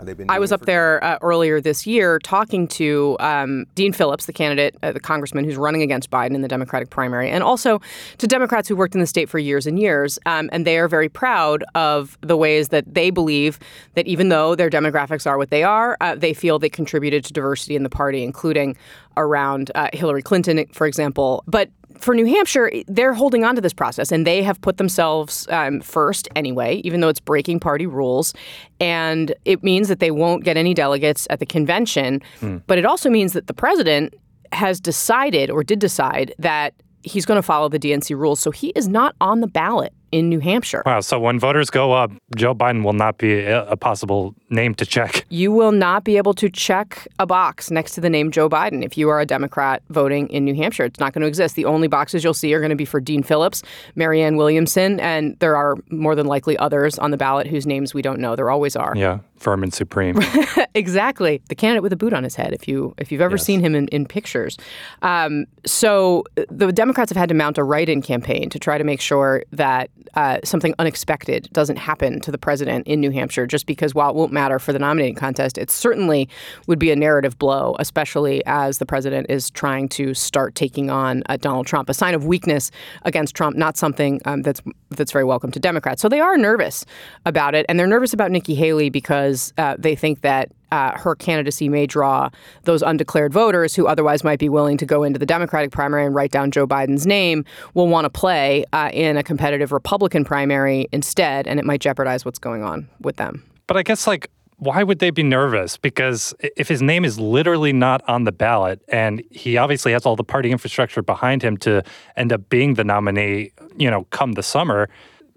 Uh, 0.00 0.14
I 0.28 0.38
was 0.38 0.52
up 0.52 0.62
there 0.62 1.02
uh, 1.04 1.18
earlier 1.22 1.60
this 1.60 1.86
year 1.86 2.18
talking 2.18 2.66
to 2.68 3.16
um, 3.20 3.66
Dean 3.74 3.92
Phillips, 3.92 4.26
the 4.26 4.32
candidate, 4.32 4.76
uh, 4.82 4.92
the 4.92 5.00
congressman 5.00 5.44
who's 5.44 5.56
running 5.56 5.82
against 5.82 6.10
Biden 6.10 6.34
in 6.34 6.42
the 6.42 6.48
Democratic 6.48 6.90
primary, 6.90 7.30
and 7.30 7.42
also 7.42 7.80
to 8.18 8.26
Democrats 8.26 8.68
who 8.68 8.76
worked 8.76 8.94
in 8.94 9.00
the 9.00 9.06
state 9.06 9.28
for 9.28 9.38
years 9.38 9.66
and 9.66 9.78
years. 9.78 10.18
Um, 10.26 10.48
and 10.52 10.66
they 10.66 10.78
are 10.78 10.88
very 10.88 11.08
proud 11.08 11.64
of 11.74 12.18
the 12.22 12.36
ways 12.36 12.68
that 12.68 12.92
they 12.92 13.10
believe 13.10 13.58
that 13.94 14.06
even 14.06 14.28
though 14.28 14.54
their 14.54 14.70
demographics 14.70 15.26
are 15.26 15.38
what 15.38 15.50
they 15.50 15.62
are, 15.62 15.96
uh, 16.00 16.14
they 16.14 16.34
feel 16.34 16.58
they 16.58 16.68
contributed 16.68 17.24
to 17.24 17.32
diversity 17.32 17.76
in 17.76 17.82
the 17.82 17.90
party, 17.90 18.22
including 18.22 18.76
around 19.16 19.70
uh, 19.74 19.88
Hillary 19.92 20.22
Clinton, 20.22 20.64
for 20.72 20.86
example. 20.86 21.44
But 21.46 21.70
for 22.00 22.14
New 22.14 22.26
Hampshire, 22.26 22.72
they're 22.86 23.14
holding 23.14 23.44
on 23.44 23.54
to 23.54 23.60
this 23.60 23.72
process 23.72 24.10
and 24.10 24.26
they 24.26 24.42
have 24.42 24.60
put 24.60 24.76
themselves 24.78 25.46
um, 25.50 25.80
first 25.80 26.28
anyway, 26.34 26.76
even 26.84 27.00
though 27.00 27.08
it's 27.08 27.20
breaking 27.20 27.60
party 27.60 27.86
rules. 27.86 28.34
And 28.80 29.34
it 29.44 29.62
means 29.62 29.88
that 29.88 30.00
they 30.00 30.10
won't 30.10 30.44
get 30.44 30.56
any 30.56 30.74
delegates 30.74 31.26
at 31.30 31.38
the 31.38 31.46
convention. 31.46 32.22
Hmm. 32.40 32.58
But 32.66 32.78
it 32.78 32.84
also 32.84 33.10
means 33.10 33.32
that 33.34 33.46
the 33.46 33.54
president 33.54 34.14
has 34.52 34.80
decided 34.80 35.50
or 35.50 35.62
did 35.62 35.78
decide 35.78 36.34
that 36.38 36.74
he's 37.02 37.24
going 37.24 37.36
to 37.36 37.42
follow 37.42 37.68
the 37.68 37.78
DNC 37.78 38.16
rules. 38.16 38.40
So 38.40 38.50
he 38.50 38.68
is 38.70 38.88
not 38.88 39.14
on 39.20 39.40
the 39.40 39.46
ballot 39.46 39.92
in 40.12 40.28
New 40.28 40.40
Hampshire. 40.40 40.82
Wow. 40.86 41.00
So 41.00 41.18
when 41.18 41.38
voters 41.38 41.70
go 41.70 41.92
up, 41.92 42.10
Joe 42.36 42.54
Biden 42.54 42.84
will 42.84 42.92
not 42.92 43.18
be 43.18 43.44
a, 43.44 43.76
possible 43.80 44.34
name 44.50 44.74
to 44.74 44.84
check. 44.84 45.24
You 45.40 45.52
will 45.52 45.72
not 45.72 46.04
be 46.04 46.16
able 46.16 46.34
to 46.34 46.50
check 46.50 47.06
a 47.18 47.26
box 47.26 47.70
next 47.70 47.94
to 47.94 48.00
the 48.00 48.10
name 48.10 48.30
Joe 48.30 48.48
Biden 48.48 48.84
if 48.84 48.98
you 48.98 49.08
are 49.08 49.20
a 49.20 49.24
Democrat 49.24 49.82
voting 49.88 50.28
in 50.28 50.44
New 50.44 50.54
Hampshire. 50.54 50.84
It's 50.84 50.98
not 50.98 51.12
going 51.12 51.22
to 51.22 51.28
exist. 51.28 51.54
The 51.54 51.64
only 51.64 51.88
boxes 51.88 52.24
you'll 52.24 52.34
see 52.34 52.52
are 52.52 52.58
going 52.58 52.70
to 52.70 52.76
be 52.76 52.84
for 52.84 53.00
Dean 53.00 53.22
Phillips, 53.22 53.62
Marianne 53.94 54.36
Williamson, 54.36 54.98
and 55.00 55.38
there 55.38 55.56
are 55.56 55.76
more 55.90 56.14
than 56.14 56.26
likely 56.26 56.58
others 56.58 56.98
on 56.98 57.10
the 57.10 57.16
ballot 57.16 57.46
whose 57.46 57.64
names 57.66 57.94
we 57.94 58.02
don't 58.02 58.18
know. 58.18 58.34
There 58.36 58.50
always 58.50 58.76
are. 58.76 58.92
Yeah, 58.96 59.20
Vermin 59.38 59.70
Supreme. 59.70 60.18
exactly. 60.74 61.40
The 61.48 61.54
candidate 61.54 61.82
with 61.82 61.92
a 61.92 61.96
boot 61.96 62.12
on 62.12 62.24
his 62.24 62.34
head, 62.34 62.52
if 62.52 62.66
you 62.68 62.94
if 62.98 63.10
you've 63.10 63.20
ever 63.20 63.36
yes. 63.36 63.44
seen 63.44 63.60
him 63.60 63.74
in, 63.74 63.88
in 63.88 64.04
pictures. 64.06 64.58
Um, 65.02 65.46
so 65.64 66.24
the 66.48 66.72
Democrats 66.72 67.10
have 67.10 67.16
had 67.16 67.28
to 67.28 67.34
mount 67.34 67.56
a 67.56 67.64
write-in 67.64 68.02
campaign 68.02 68.50
to 68.50 68.58
try 68.58 68.78
to 68.78 68.84
make 68.84 69.00
sure 69.00 69.44
that 69.52 69.90
uh, 70.14 70.38
something 70.44 70.74
unexpected 70.78 71.48
doesn't 71.52 71.76
happen 71.76 72.20
to 72.20 72.30
the 72.30 72.38
president 72.38 72.86
in 72.86 73.00
New 73.00 73.10
Hampshire, 73.10 73.46
just 73.46 73.66
because 73.66 73.94
while 73.94 74.10
it 74.10 74.16
won't 74.16 74.32
matter 74.32 74.58
for 74.58 74.72
the 74.72 74.78
nominating 74.78 75.14
contest, 75.14 75.58
it 75.58 75.70
certainly 75.70 76.28
would 76.66 76.78
be 76.78 76.90
a 76.90 76.96
narrative 76.96 77.38
blow, 77.38 77.76
especially 77.78 78.44
as 78.46 78.78
the 78.78 78.86
president 78.86 79.26
is 79.28 79.50
trying 79.50 79.88
to 79.90 80.14
start 80.14 80.54
taking 80.54 80.90
on 80.90 81.22
uh, 81.26 81.36
Donald 81.36 81.66
Trump. 81.66 81.88
A 81.88 81.94
sign 81.94 82.14
of 82.14 82.24
weakness 82.24 82.70
against 83.02 83.34
Trump, 83.34 83.56
not 83.56 83.76
something 83.76 84.20
um, 84.24 84.42
that's 84.42 84.60
that's 84.90 85.12
very 85.12 85.24
welcome 85.24 85.50
to 85.52 85.60
Democrats. 85.60 86.02
So 86.02 86.08
they 86.08 86.20
are 86.20 86.36
nervous 86.36 86.84
about 87.26 87.54
it, 87.54 87.66
and 87.68 87.78
they're 87.78 87.86
nervous 87.86 88.12
about 88.12 88.30
Nikki 88.30 88.54
Haley 88.54 88.90
because 88.90 89.52
uh, 89.58 89.76
they 89.78 89.94
think 89.94 90.22
that 90.22 90.50
uh, 90.72 90.96
her 90.96 91.14
candidacy 91.14 91.68
may 91.68 91.86
draw 91.86 92.30
those 92.64 92.82
undeclared 92.82 93.32
voters 93.32 93.74
who 93.74 93.86
otherwise 93.86 94.24
might 94.24 94.38
be 94.38 94.48
willing 94.48 94.76
to 94.76 94.86
go 94.86 95.02
into 95.02 95.18
the 95.18 95.26
Democratic 95.26 95.70
primary 95.70 96.04
and 96.06 96.14
write 96.14 96.30
down 96.30 96.50
Joe 96.50 96.66
Biden's 96.66 97.06
name 97.06 97.44
will 97.74 97.88
want 97.88 98.04
to 98.04 98.10
play 98.10 98.64
uh, 98.72 98.90
in 98.92 99.16
a 99.16 99.22
competitive 99.22 99.72
Republican 99.72 100.24
primary 100.24 100.88
instead, 100.92 101.46
and 101.46 101.58
it 101.58 101.64
might 101.64 101.80
jeopardize 101.80 102.24
what's 102.24 102.38
going 102.38 102.62
on 102.62 102.88
with 103.00 103.16
them. 103.16 103.44
But 103.66 103.76
I 103.76 103.82
guess, 103.82 104.06
like, 104.06 104.30
why 104.60 104.82
would 104.82 104.98
they 104.98 105.10
be 105.10 105.22
nervous? 105.22 105.78
Because 105.78 106.34
if 106.40 106.68
his 106.68 106.82
name 106.82 107.04
is 107.04 107.18
literally 107.18 107.72
not 107.72 108.02
on 108.06 108.24
the 108.24 108.32
ballot 108.32 108.82
and 108.88 109.22
he 109.30 109.56
obviously 109.56 109.92
has 109.92 110.04
all 110.04 110.16
the 110.16 110.24
party 110.24 110.50
infrastructure 110.50 111.02
behind 111.02 111.42
him 111.42 111.56
to 111.58 111.82
end 112.16 112.30
up 112.32 112.48
being 112.50 112.74
the 112.74 112.84
nominee, 112.84 113.52
you 113.78 113.90
know, 113.90 114.04
come 114.10 114.32
the 114.32 114.42
summer, 114.42 114.88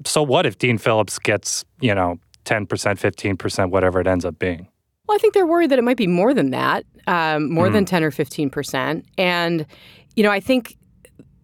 so 0.06 0.22
what 0.22 0.46
if 0.46 0.58
Dean 0.58 0.78
Phillips 0.78 1.20
gets, 1.20 1.64
you 1.80 1.96
know, 1.96 2.20
10%, 2.46 2.68
15%, 2.68 3.70
whatever 3.70 4.02
it 4.02 4.08
ends 4.08 4.26
up 4.26 4.38
being? 4.40 4.68
Well, 5.08 5.16
I 5.16 5.20
think 5.20 5.34
they're 5.34 5.46
worried 5.46 5.72
that 5.72 5.80
it 5.80 5.84
might 5.84 5.98
be 5.98 6.08
more 6.08 6.34
than 6.34 6.52
that, 6.52 6.86
um, 7.08 7.52
more 7.52 7.68
mm. 7.68 7.74
than 7.74 7.86
10 7.86 8.04
or 8.04 8.12
15 8.12 8.50
percent. 8.50 9.06
And, 9.18 9.66
you 10.16 10.24
know, 10.24 10.32
I 10.32 10.40
think 10.40 10.78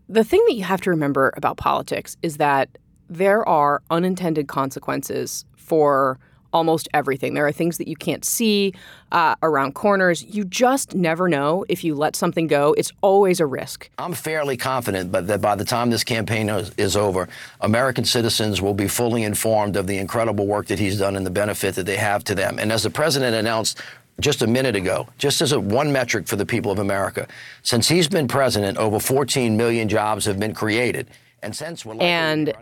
the 0.08 0.24
thing 0.24 0.44
that 0.48 0.56
you 0.56 0.64
have 0.64 0.82
to 0.82 0.90
remember 0.90 1.34
about 1.36 1.58
politics 1.58 2.16
is 2.22 2.38
that 2.38 2.70
there 3.10 3.48
are 3.48 3.82
unintended 3.90 4.48
consequences 4.48 5.46
for 5.58 6.20
almost 6.54 6.88
everything. 6.94 7.34
There 7.34 7.48
are 7.48 7.52
things 7.52 7.78
that 7.78 7.88
you 7.88 7.96
can't 7.96 8.26
see 8.26 8.74
uh, 9.12 9.36
around 9.42 9.74
corners. 9.76 10.24
You 10.24 10.46
just 10.46 10.96
never 10.96 11.28
know 11.28 11.66
if 11.70 11.84
you 11.84 11.96
let 11.96 12.16
something 12.16 12.48
go. 12.48 12.74
It's 12.78 12.92
always 13.02 13.40
a 13.40 13.46
risk. 13.46 13.90
I'm 13.98 14.14
fairly 14.14 14.58
confident 14.58 15.12
but 15.12 15.28
that 15.28 15.42
by 15.42 15.56
the 15.56 15.66
time 15.66 15.90
this 15.90 16.04
campaign 16.04 16.50
is, 16.50 16.72
is 16.78 16.96
over, 16.96 17.28
American 17.62 18.06
citizens 18.06 18.62
will 18.62 18.74
be 18.74 18.88
fully 18.88 19.24
informed 19.24 19.76
of 19.76 19.88
the 19.88 19.98
incredible 19.98 20.48
work 20.48 20.68
that 20.68 20.80
he's 20.80 21.00
done 21.00 21.16
and 21.16 21.26
the 21.26 21.32
benefit 21.32 21.76
that 21.76 21.86
they 21.86 21.98
have 21.98 22.24
to 22.26 22.36
them. 22.36 22.60
And 22.60 22.72
as 22.72 22.84
the 22.84 22.90
president 22.90 23.36
announced 23.36 23.82
just 24.20 24.42
a 24.42 24.48
minute 24.48 24.76
ago, 24.76 25.08
just 25.18 25.42
as 25.42 25.52
a 25.52 25.60
one 25.60 25.92
metric 25.92 26.28
for 26.28 26.36
the 26.36 26.46
people 26.46 26.72
of 26.72 26.80
America, 26.80 27.28
since 27.64 27.88
he's 27.88 28.08
been 28.08 28.28
president, 28.28 28.78
over 28.78 29.00
14 29.00 29.56
million 29.56 29.88
jobs 29.88 30.26
have 30.26 30.40
been 30.40 30.54
created. 30.54 31.08
And 31.42 31.56
since 31.56 31.86
we're 31.86 31.96
and 32.02 32.54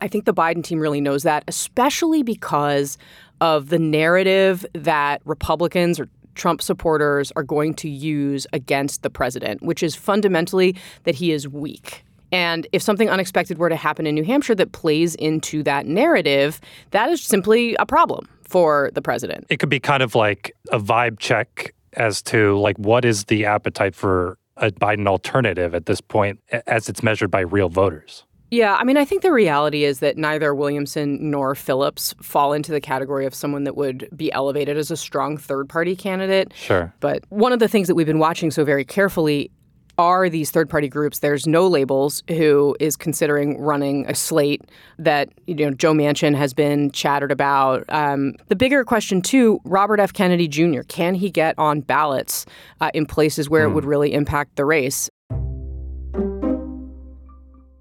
I 0.00 0.08
think 0.08 0.24
the 0.24 0.34
Biden 0.34 0.62
team 0.62 0.80
really 0.80 1.00
knows 1.00 1.22
that, 1.22 1.44
especially 1.48 2.22
because 2.22 2.98
of 3.40 3.68
the 3.68 3.78
narrative 3.78 4.66
that 4.74 5.20
Republicans 5.24 6.00
or 6.00 6.08
Trump 6.34 6.62
supporters 6.62 7.32
are 7.36 7.42
going 7.42 7.74
to 7.74 7.88
use 7.88 8.46
against 8.52 9.02
the 9.02 9.10
president, 9.10 9.62
which 9.62 9.82
is 9.82 9.94
fundamentally 9.94 10.76
that 11.04 11.16
he 11.16 11.32
is 11.32 11.48
weak. 11.48 12.04
And 12.30 12.66
if 12.72 12.82
something 12.82 13.08
unexpected 13.08 13.58
were 13.58 13.68
to 13.68 13.76
happen 13.76 14.06
in 14.06 14.14
New 14.14 14.24
Hampshire 14.24 14.54
that 14.56 14.72
plays 14.72 15.14
into 15.14 15.62
that 15.64 15.86
narrative, 15.86 16.60
that 16.90 17.10
is 17.10 17.22
simply 17.22 17.74
a 17.76 17.86
problem 17.86 18.28
for 18.42 18.90
the 18.94 19.02
president. 19.02 19.46
It 19.48 19.58
could 19.58 19.68
be 19.68 19.80
kind 19.80 20.02
of 20.02 20.14
like 20.14 20.54
a 20.70 20.78
vibe 20.78 21.18
check 21.18 21.74
as 21.94 22.22
to 22.22 22.58
like 22.58 22.76
what 22.76 23.04
is 23.04 23.24
the 23.24 23.46
appetite 23.46 23.94
for 23.94 24.38
a 24.56 24.70
Biden 24.70 25.06
alternative 25.06 25.74
at 25.74 25.86
this 25.86 26.00
point 26.00 26.40
as 26.66 26.88
it's 26.88 27.02
measured 27.02 27.30
by 27.30 27.40
real 27.40 27.68
voters. 27.68 28.24
Yeah, 28.50 28.76
I 28.76 28.84
mean, 28.84 28.96
I 28.96 29.04
think 29.04 29.22
the 29.22 29.32
reality 29.32 29.84
is 29.84 30.00
that 30.00 30.16
neither 30.16 30.54
Williamson 30.54 31.30
nor 31.30 31.54
Phillips 31.54 32.14
fall 32.22 32.52
into 32.52 32.72
the 32.72 32.80
category 32.80 33.26
of 33.26 33.34
someone 33.34 33.64
that 33.64 33.76
would 33.76 34.08
be 34.16 34.32
elevated 34.32 34.78
as 34.78 34.90
a 34.90 34.96
strong 34.96 35.36
third 35.36 35.68
party 35.68 35.94
candidate. 35.94 36.52
Sure. 36.54 36.92
But 37.00 37.24
one 37.28 37.52
of 37.52 37.58
the 37.58 37.68
things 37.68 37.88
that 37.88 37.94
we've 37.94 38.06
been 38.06 38.18
watching 38.18 38.50
so 38.50 38.64
very 38.64 38.84
carefully 38.84 39.50
are 39.98 40.30
these 40.30 40.50
third 40.50 40.70
party 40.70 40.88
groups. 40.88 41.18
There's 41.18 41.46
no 41.46 41.66
labels 41.66 42.22
who 42.28 42.76
is 42.78 42.96
considering 42.96 43.60
running 43.60 44.06
a 44.06 44.14
slate 44.14 44.62
that 44.98 45.28
you 45.46 45.56
know 45.56 45.70
Joe 45.72 45.92
Manchin 45.92 46.36
has 46.36 46.54
been 46.54 46.90
chattered 46.92 47.32
about. 47.32 47.84
Um, 47.88 48.34
the 48.46 48.56
bigger 48.56 48.84
question 48.84 49.20
too, 49.20 49.60
Robert 49.64 49.98
F. 49.98 50.12
Kennedy 50.12 50.46
Jr. 50.48 50.82
Can 50.82 51.14
he 51.14 51.30
get 51.30 51.56
on 51.58 51.80
ballots 51.80 52.46
uh, 52.80 52.90
in 52.94 53.06
places 53.06 53.50
where 53.50 53.62
mm. 53.62 53.66
it 53.66 53.68
hmm. 53.70 53.74
would 53.74 53.84
really 53.84 54.14
impact 54.14 54.56
the 54.56 54.64
race? 54.64 55.10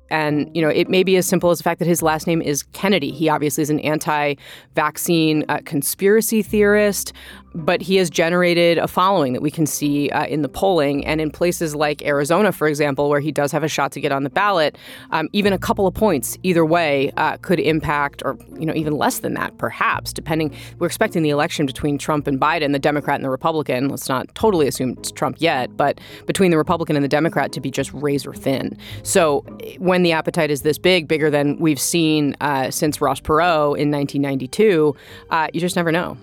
And, 0.09 0.49
you 0.55 0.61
know, 0.61 0.69
it 0.69 0.89
may 0.89 1.03
be 1.03 1.17
as 1.17 1.25
simple 1.25 1.49
as 1.49 1.57
the 1.57 1.63
fact 1.63 1.79
that 1.79 1.87
his 1.87 2.01
last 2.01 2.27
name 2.27 2.41
is 2.41 2.63
Kennedy. 2.73 3.11
He 3.11 3.29
obviously 3.29 3.61
is 3.61 3.69
an 3.69 3.79
anti 3.81 4.35
vaccine 4.75 5.45
uh, 5.49 5.59
conspiracy 5.65 6.41
theorist 6.41 7.13
but 7.57 7.81
he 7.81 7.95
has 7.95 8.09
generated 8.09 8.77
a 8.77 8.87
following 8.87 9.33
that 9.33 9.41
we 9.41 9.49
can 9.49 9.65
see 9.65 10.09
uh, 10.11 10.25
in 10.25 10.43
the 10.43 10.49
polling. 10.49 11.05
And 11.05 11.19
in 11.19 11.31
places 11.31 11.75
like 11.75 12.03
Arizona, 12.03 12.51
for 12.51 12.67
example, 12.67 13.09
where 13.09 13.19
he 13.19 13.31
does 13.31 13.51
have 13.51 13.63
a 13.63 13.67
shot 13.67 13.91
to 13.93 14.01
get 14.01 14.11
on 14.11 14.23
the 14.23 14.29
ballot, 14.29 14.77
um, 15.11 15.27
even 15.33 15.53
a 15.53 15.57
couple 15.57 15.87
of 15.87 15.93
points 15.93 16.37
either 16.43 16.65
way 16.65 17.11
uh, 17.17 17.37
could 17.37 17.59
impact, 17.59 18.21
or 18.23 18.37
you 18.59 18.65
know, 18.65 18.75
even 18.75 18.93
less 18.93 19.19
than 19.19 19.33
that, 19.33 19.57
perhaps, 19.57 20.13
depending. 20.13 20.53
We're 20.77 20.87
expecting 20.87 21.23
the 21.23 21.31
election 21.31 21.65
between 21.65 21.97
Trump 21.97 22.27
and 22.27 22.39
Biden, 22.39 22.73
the 22.73 22.79
Democrat 22.79 23.15
and 23.15 23.25
the 23.25 23.29
Republican. 23.29 23.89
Let's 23.89 24.07
not 24.07 24.33
totally 24.35 24.67
assume 24.67 24.91
it's 24.91 25.11
Trump 25.11 25.37
yet, 25.39 25.75
but 25.75 25.99
between 26.27 26.51
the 26.51 26.57
Republican 26.57 26.95
and 26.95 27.03
the 27.03 27.09
Democrat 27.09 27.51
to 27.53 27.59
be 27.59 27.71
just 27.71 27.91
razor 27.93 28.33
thin. 28.33 28.77
So 29.01 29.41
when 29.79 30.03
the 30.03 30.11
appetite 30.11 30.51
is 30.51 30.61
this 30.61 30.77
big, 30.77 31.07
bigger 31.07 31.31
than 31.31 31.57
we've 31.57 31.79
seen 31.79 32.35
uh, 32.39 32.69
since 32.69 33.01
Ross 33.01 33.19
Perot 33.19 33.77
in 33.77 33.89
1992, 33.91 34.95
uh, 35.31 35.47
you 35.53 35.59
just 35.59 35.75
never 35.75 35.91
know 35.91 36.17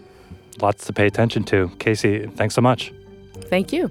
lots 0.60 0.86
to 0.86 0.92
pay 0.92 1.06
attention 1.06 1.44
to. 1.44 1.68
Kasie, 1.78 2.34
thanks 2.36 2.54
so 2.54 2.60
much. 2.60 2.92
Thank 3.48 3.72
you. 3.72 3.90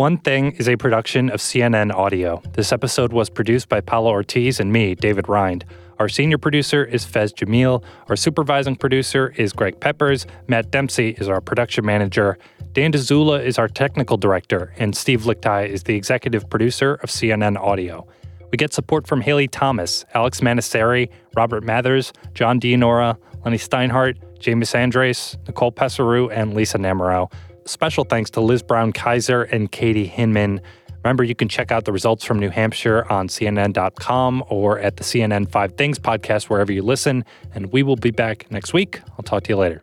One 0.00 0.16
Thing 0.16 0.52
is 0.52 0.66
a 0.66 0.76
production 0.76 1.28
of 1.28 1.40
CNN 1.40 1.92
Audio. 1.92 2.40
This 2.54 2.72
episode 2.72 3.12
was 3.12 3.28
produced 3.28 3.68
by 3.68 3.82
Paolo 3.82 4.10
Ortiz 4.10 4.58
and 4.58 4.72
me, 4.72 4.94
David 4.94 5.28
Rind. 5.28 5.66
Our 5.98 6.08
senior 6.08 6.38
producer 6.38 6.82
is 6.82 7.04
Faiz 7.04 7.34
Jamil. 7.34 7.84
Our 8.08 8.16
supervising 8.16 8.76
producer 8.76 9.34
is 9.36 9.52
Greg 9.52 9.78
Peppers. 9.78 10.26
Matt 10.48 10.70
Dempsey 10.70 11.10
is 11.18 11.28
our 11.28 11.42
production 11.42 11.84
manager. 11.84 12.38
Dan 12.72 12.92
Dzula 12.92 13.44
is 13.44 13.58
our 13.58 13.68
technical 13.68 14.16
director. 14.16 14.72
And 14.78 14.96
Steve 14.96 15.24
Lickteig 15.24 15.68
is 15.68 15.82
the 15.82 15.96
executive 15.96 16.48
producer 16.48 16.94
of 16.94 17.10
CNN 17.10 17.58
Audio. 17.58 18.08
We 18.50 18.56
get 18.56 18.72
support 18.72 19.06
from 19.06 19.20
Haley 19.20 19.48
Thomas, 19.48 20.04
Alex 20.14 20.40
Manasseri, 20.40 21.08
Robert 21.36 21.62
Mathers, 21.62 22.12
John 22.34 22.60
Dianora, 22.60 23.16
Lenny 23.44 23.58
Steinhardt, 23.58 24.16
James 24.38 24.74
Andres, 24.74 25.36
Nicole 25.46 25.72
Pesaru, 25.72 26.30
and 26.32 26.54
Lisa 26.54 26.78
Namerow. 26.78 27.32
Special 27.66 28.04
thanks 28.04 28.30
to 28.30 28.40
Liz 28.40 28.62
Brown 28.62 28.92
Kaiser 28.92 29.42
and 29.42 29.70
Katie 29.70 30.06
Hinman. 30.06 30.60
Remember, 31.04 31.24
you 31.24 31.34
can 31.34 31.48
check 31.48 31.72
out 31.72 31.84
the 31.84 31.92
results 31.92 32.24
from 32.24 32.38
New 32.38 32.50
Hampshire 32.50 33.10
on 33.10 33.28
CNN.com 33.28 34.44
or 34.48 34.78
at 34.78 34.96
the 34.96 35.04
CNN 35.04 35.50
Five 35.50 35.72
Things 35.76 35.98
podcast, 35.98 36.50
wherever 36.50 36.72
you 36.72 36.82
listen. 36.82 37.24
And 37.54 37.72
we 37.72 37.82
will 37.82 37.96
be 37.96 38.10
back 38.10 38.50
next 38.50 38.72
week. 38.72 39.00
I'll 39.12 39.22
talk 39.22 39.44
to 39.44 39.50
you 39.50 39.56
later. 39.56 39.82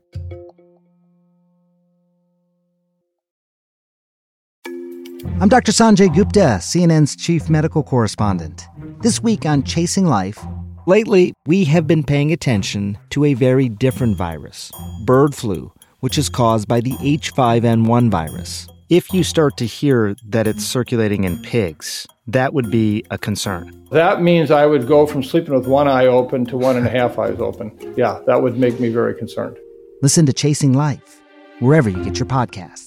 I'm 5.39 5.49
Dr. 5.49 5.71
Sanjay 5.71 6.13
Gupta, 6.13 6.57
CNN's 6.59 7.15
chief 7.15 7.49
medical 7.49 7.83
correspondent. 7.83 8.67
This 9.01 9.21
week 9.21 9.45
on 9.45 9.63
Chasing 9.63 10.05
Life, 10.05 10.43
Lately, 10.87 11.33
we 11.45 11.65
have 11.65 11.85
been 11.85 12.01
paying 12.01 12.31
attention 12.31 12.97
to 13.09 13.25
a 13.25 13.33
very 13.33 13.67
different 13.67 14.15
virus, 14.15 14.71
bird 15.03 15.35
flu, 15.35 15.69
which 15.99 16.17
is 16.17 16.29
caused 16.29 16.65
by 16.69 16.79
the 16.79 16.93
H5N1 16.93 18.09
virus. 18.09 18.69
If 18.89 19.13
you 19.13 19.25
start 19.25 19.57
to 19.57 19.65
hear 19.65 20.15
that 20.29 20.47
it's 20.47 20.63
circulating 20.63 21.25
in 21.25 21.41
pigs, 21.41 22.07
that 22.25 22.53
would 22.53 22.71
be 22.71 23.03
a 23.11 23.17
concern. 23.17 23.85
That 23.91 24.21
means 24.21 24.49
I 24.49 24.65
would 24.65 24.87
go 24.87 25.05
from 25.05 25.23
sleeping 25.23 25.53
with 25.53 25.67
one 25.67 25.89
eye 25.89 26.05
open 26.05 26.45
to 26.45 26.57
one 26.57 26.77
and 26.77 26.87
a 26.87 26.89
half 26.89 27.19
eyes 27.19 27.41
open. 27.41 27.77
Yeah, 27.97 28.21
that 28.27 28.41
would 28.41 28.57
make 28.57 28.79
me 28.79 28.87
very 28.87 29.13
concerned. 29.13 29.57
listen 30.01 30.25
to 30.25 30.31
Chasing 30.31 30.71
Life 30.71 31.19
wherever 31.59 31.89
you 31.89 32.01
get 32.01 32.17
your 32.17 32.27
podcasts. 32.27 32.86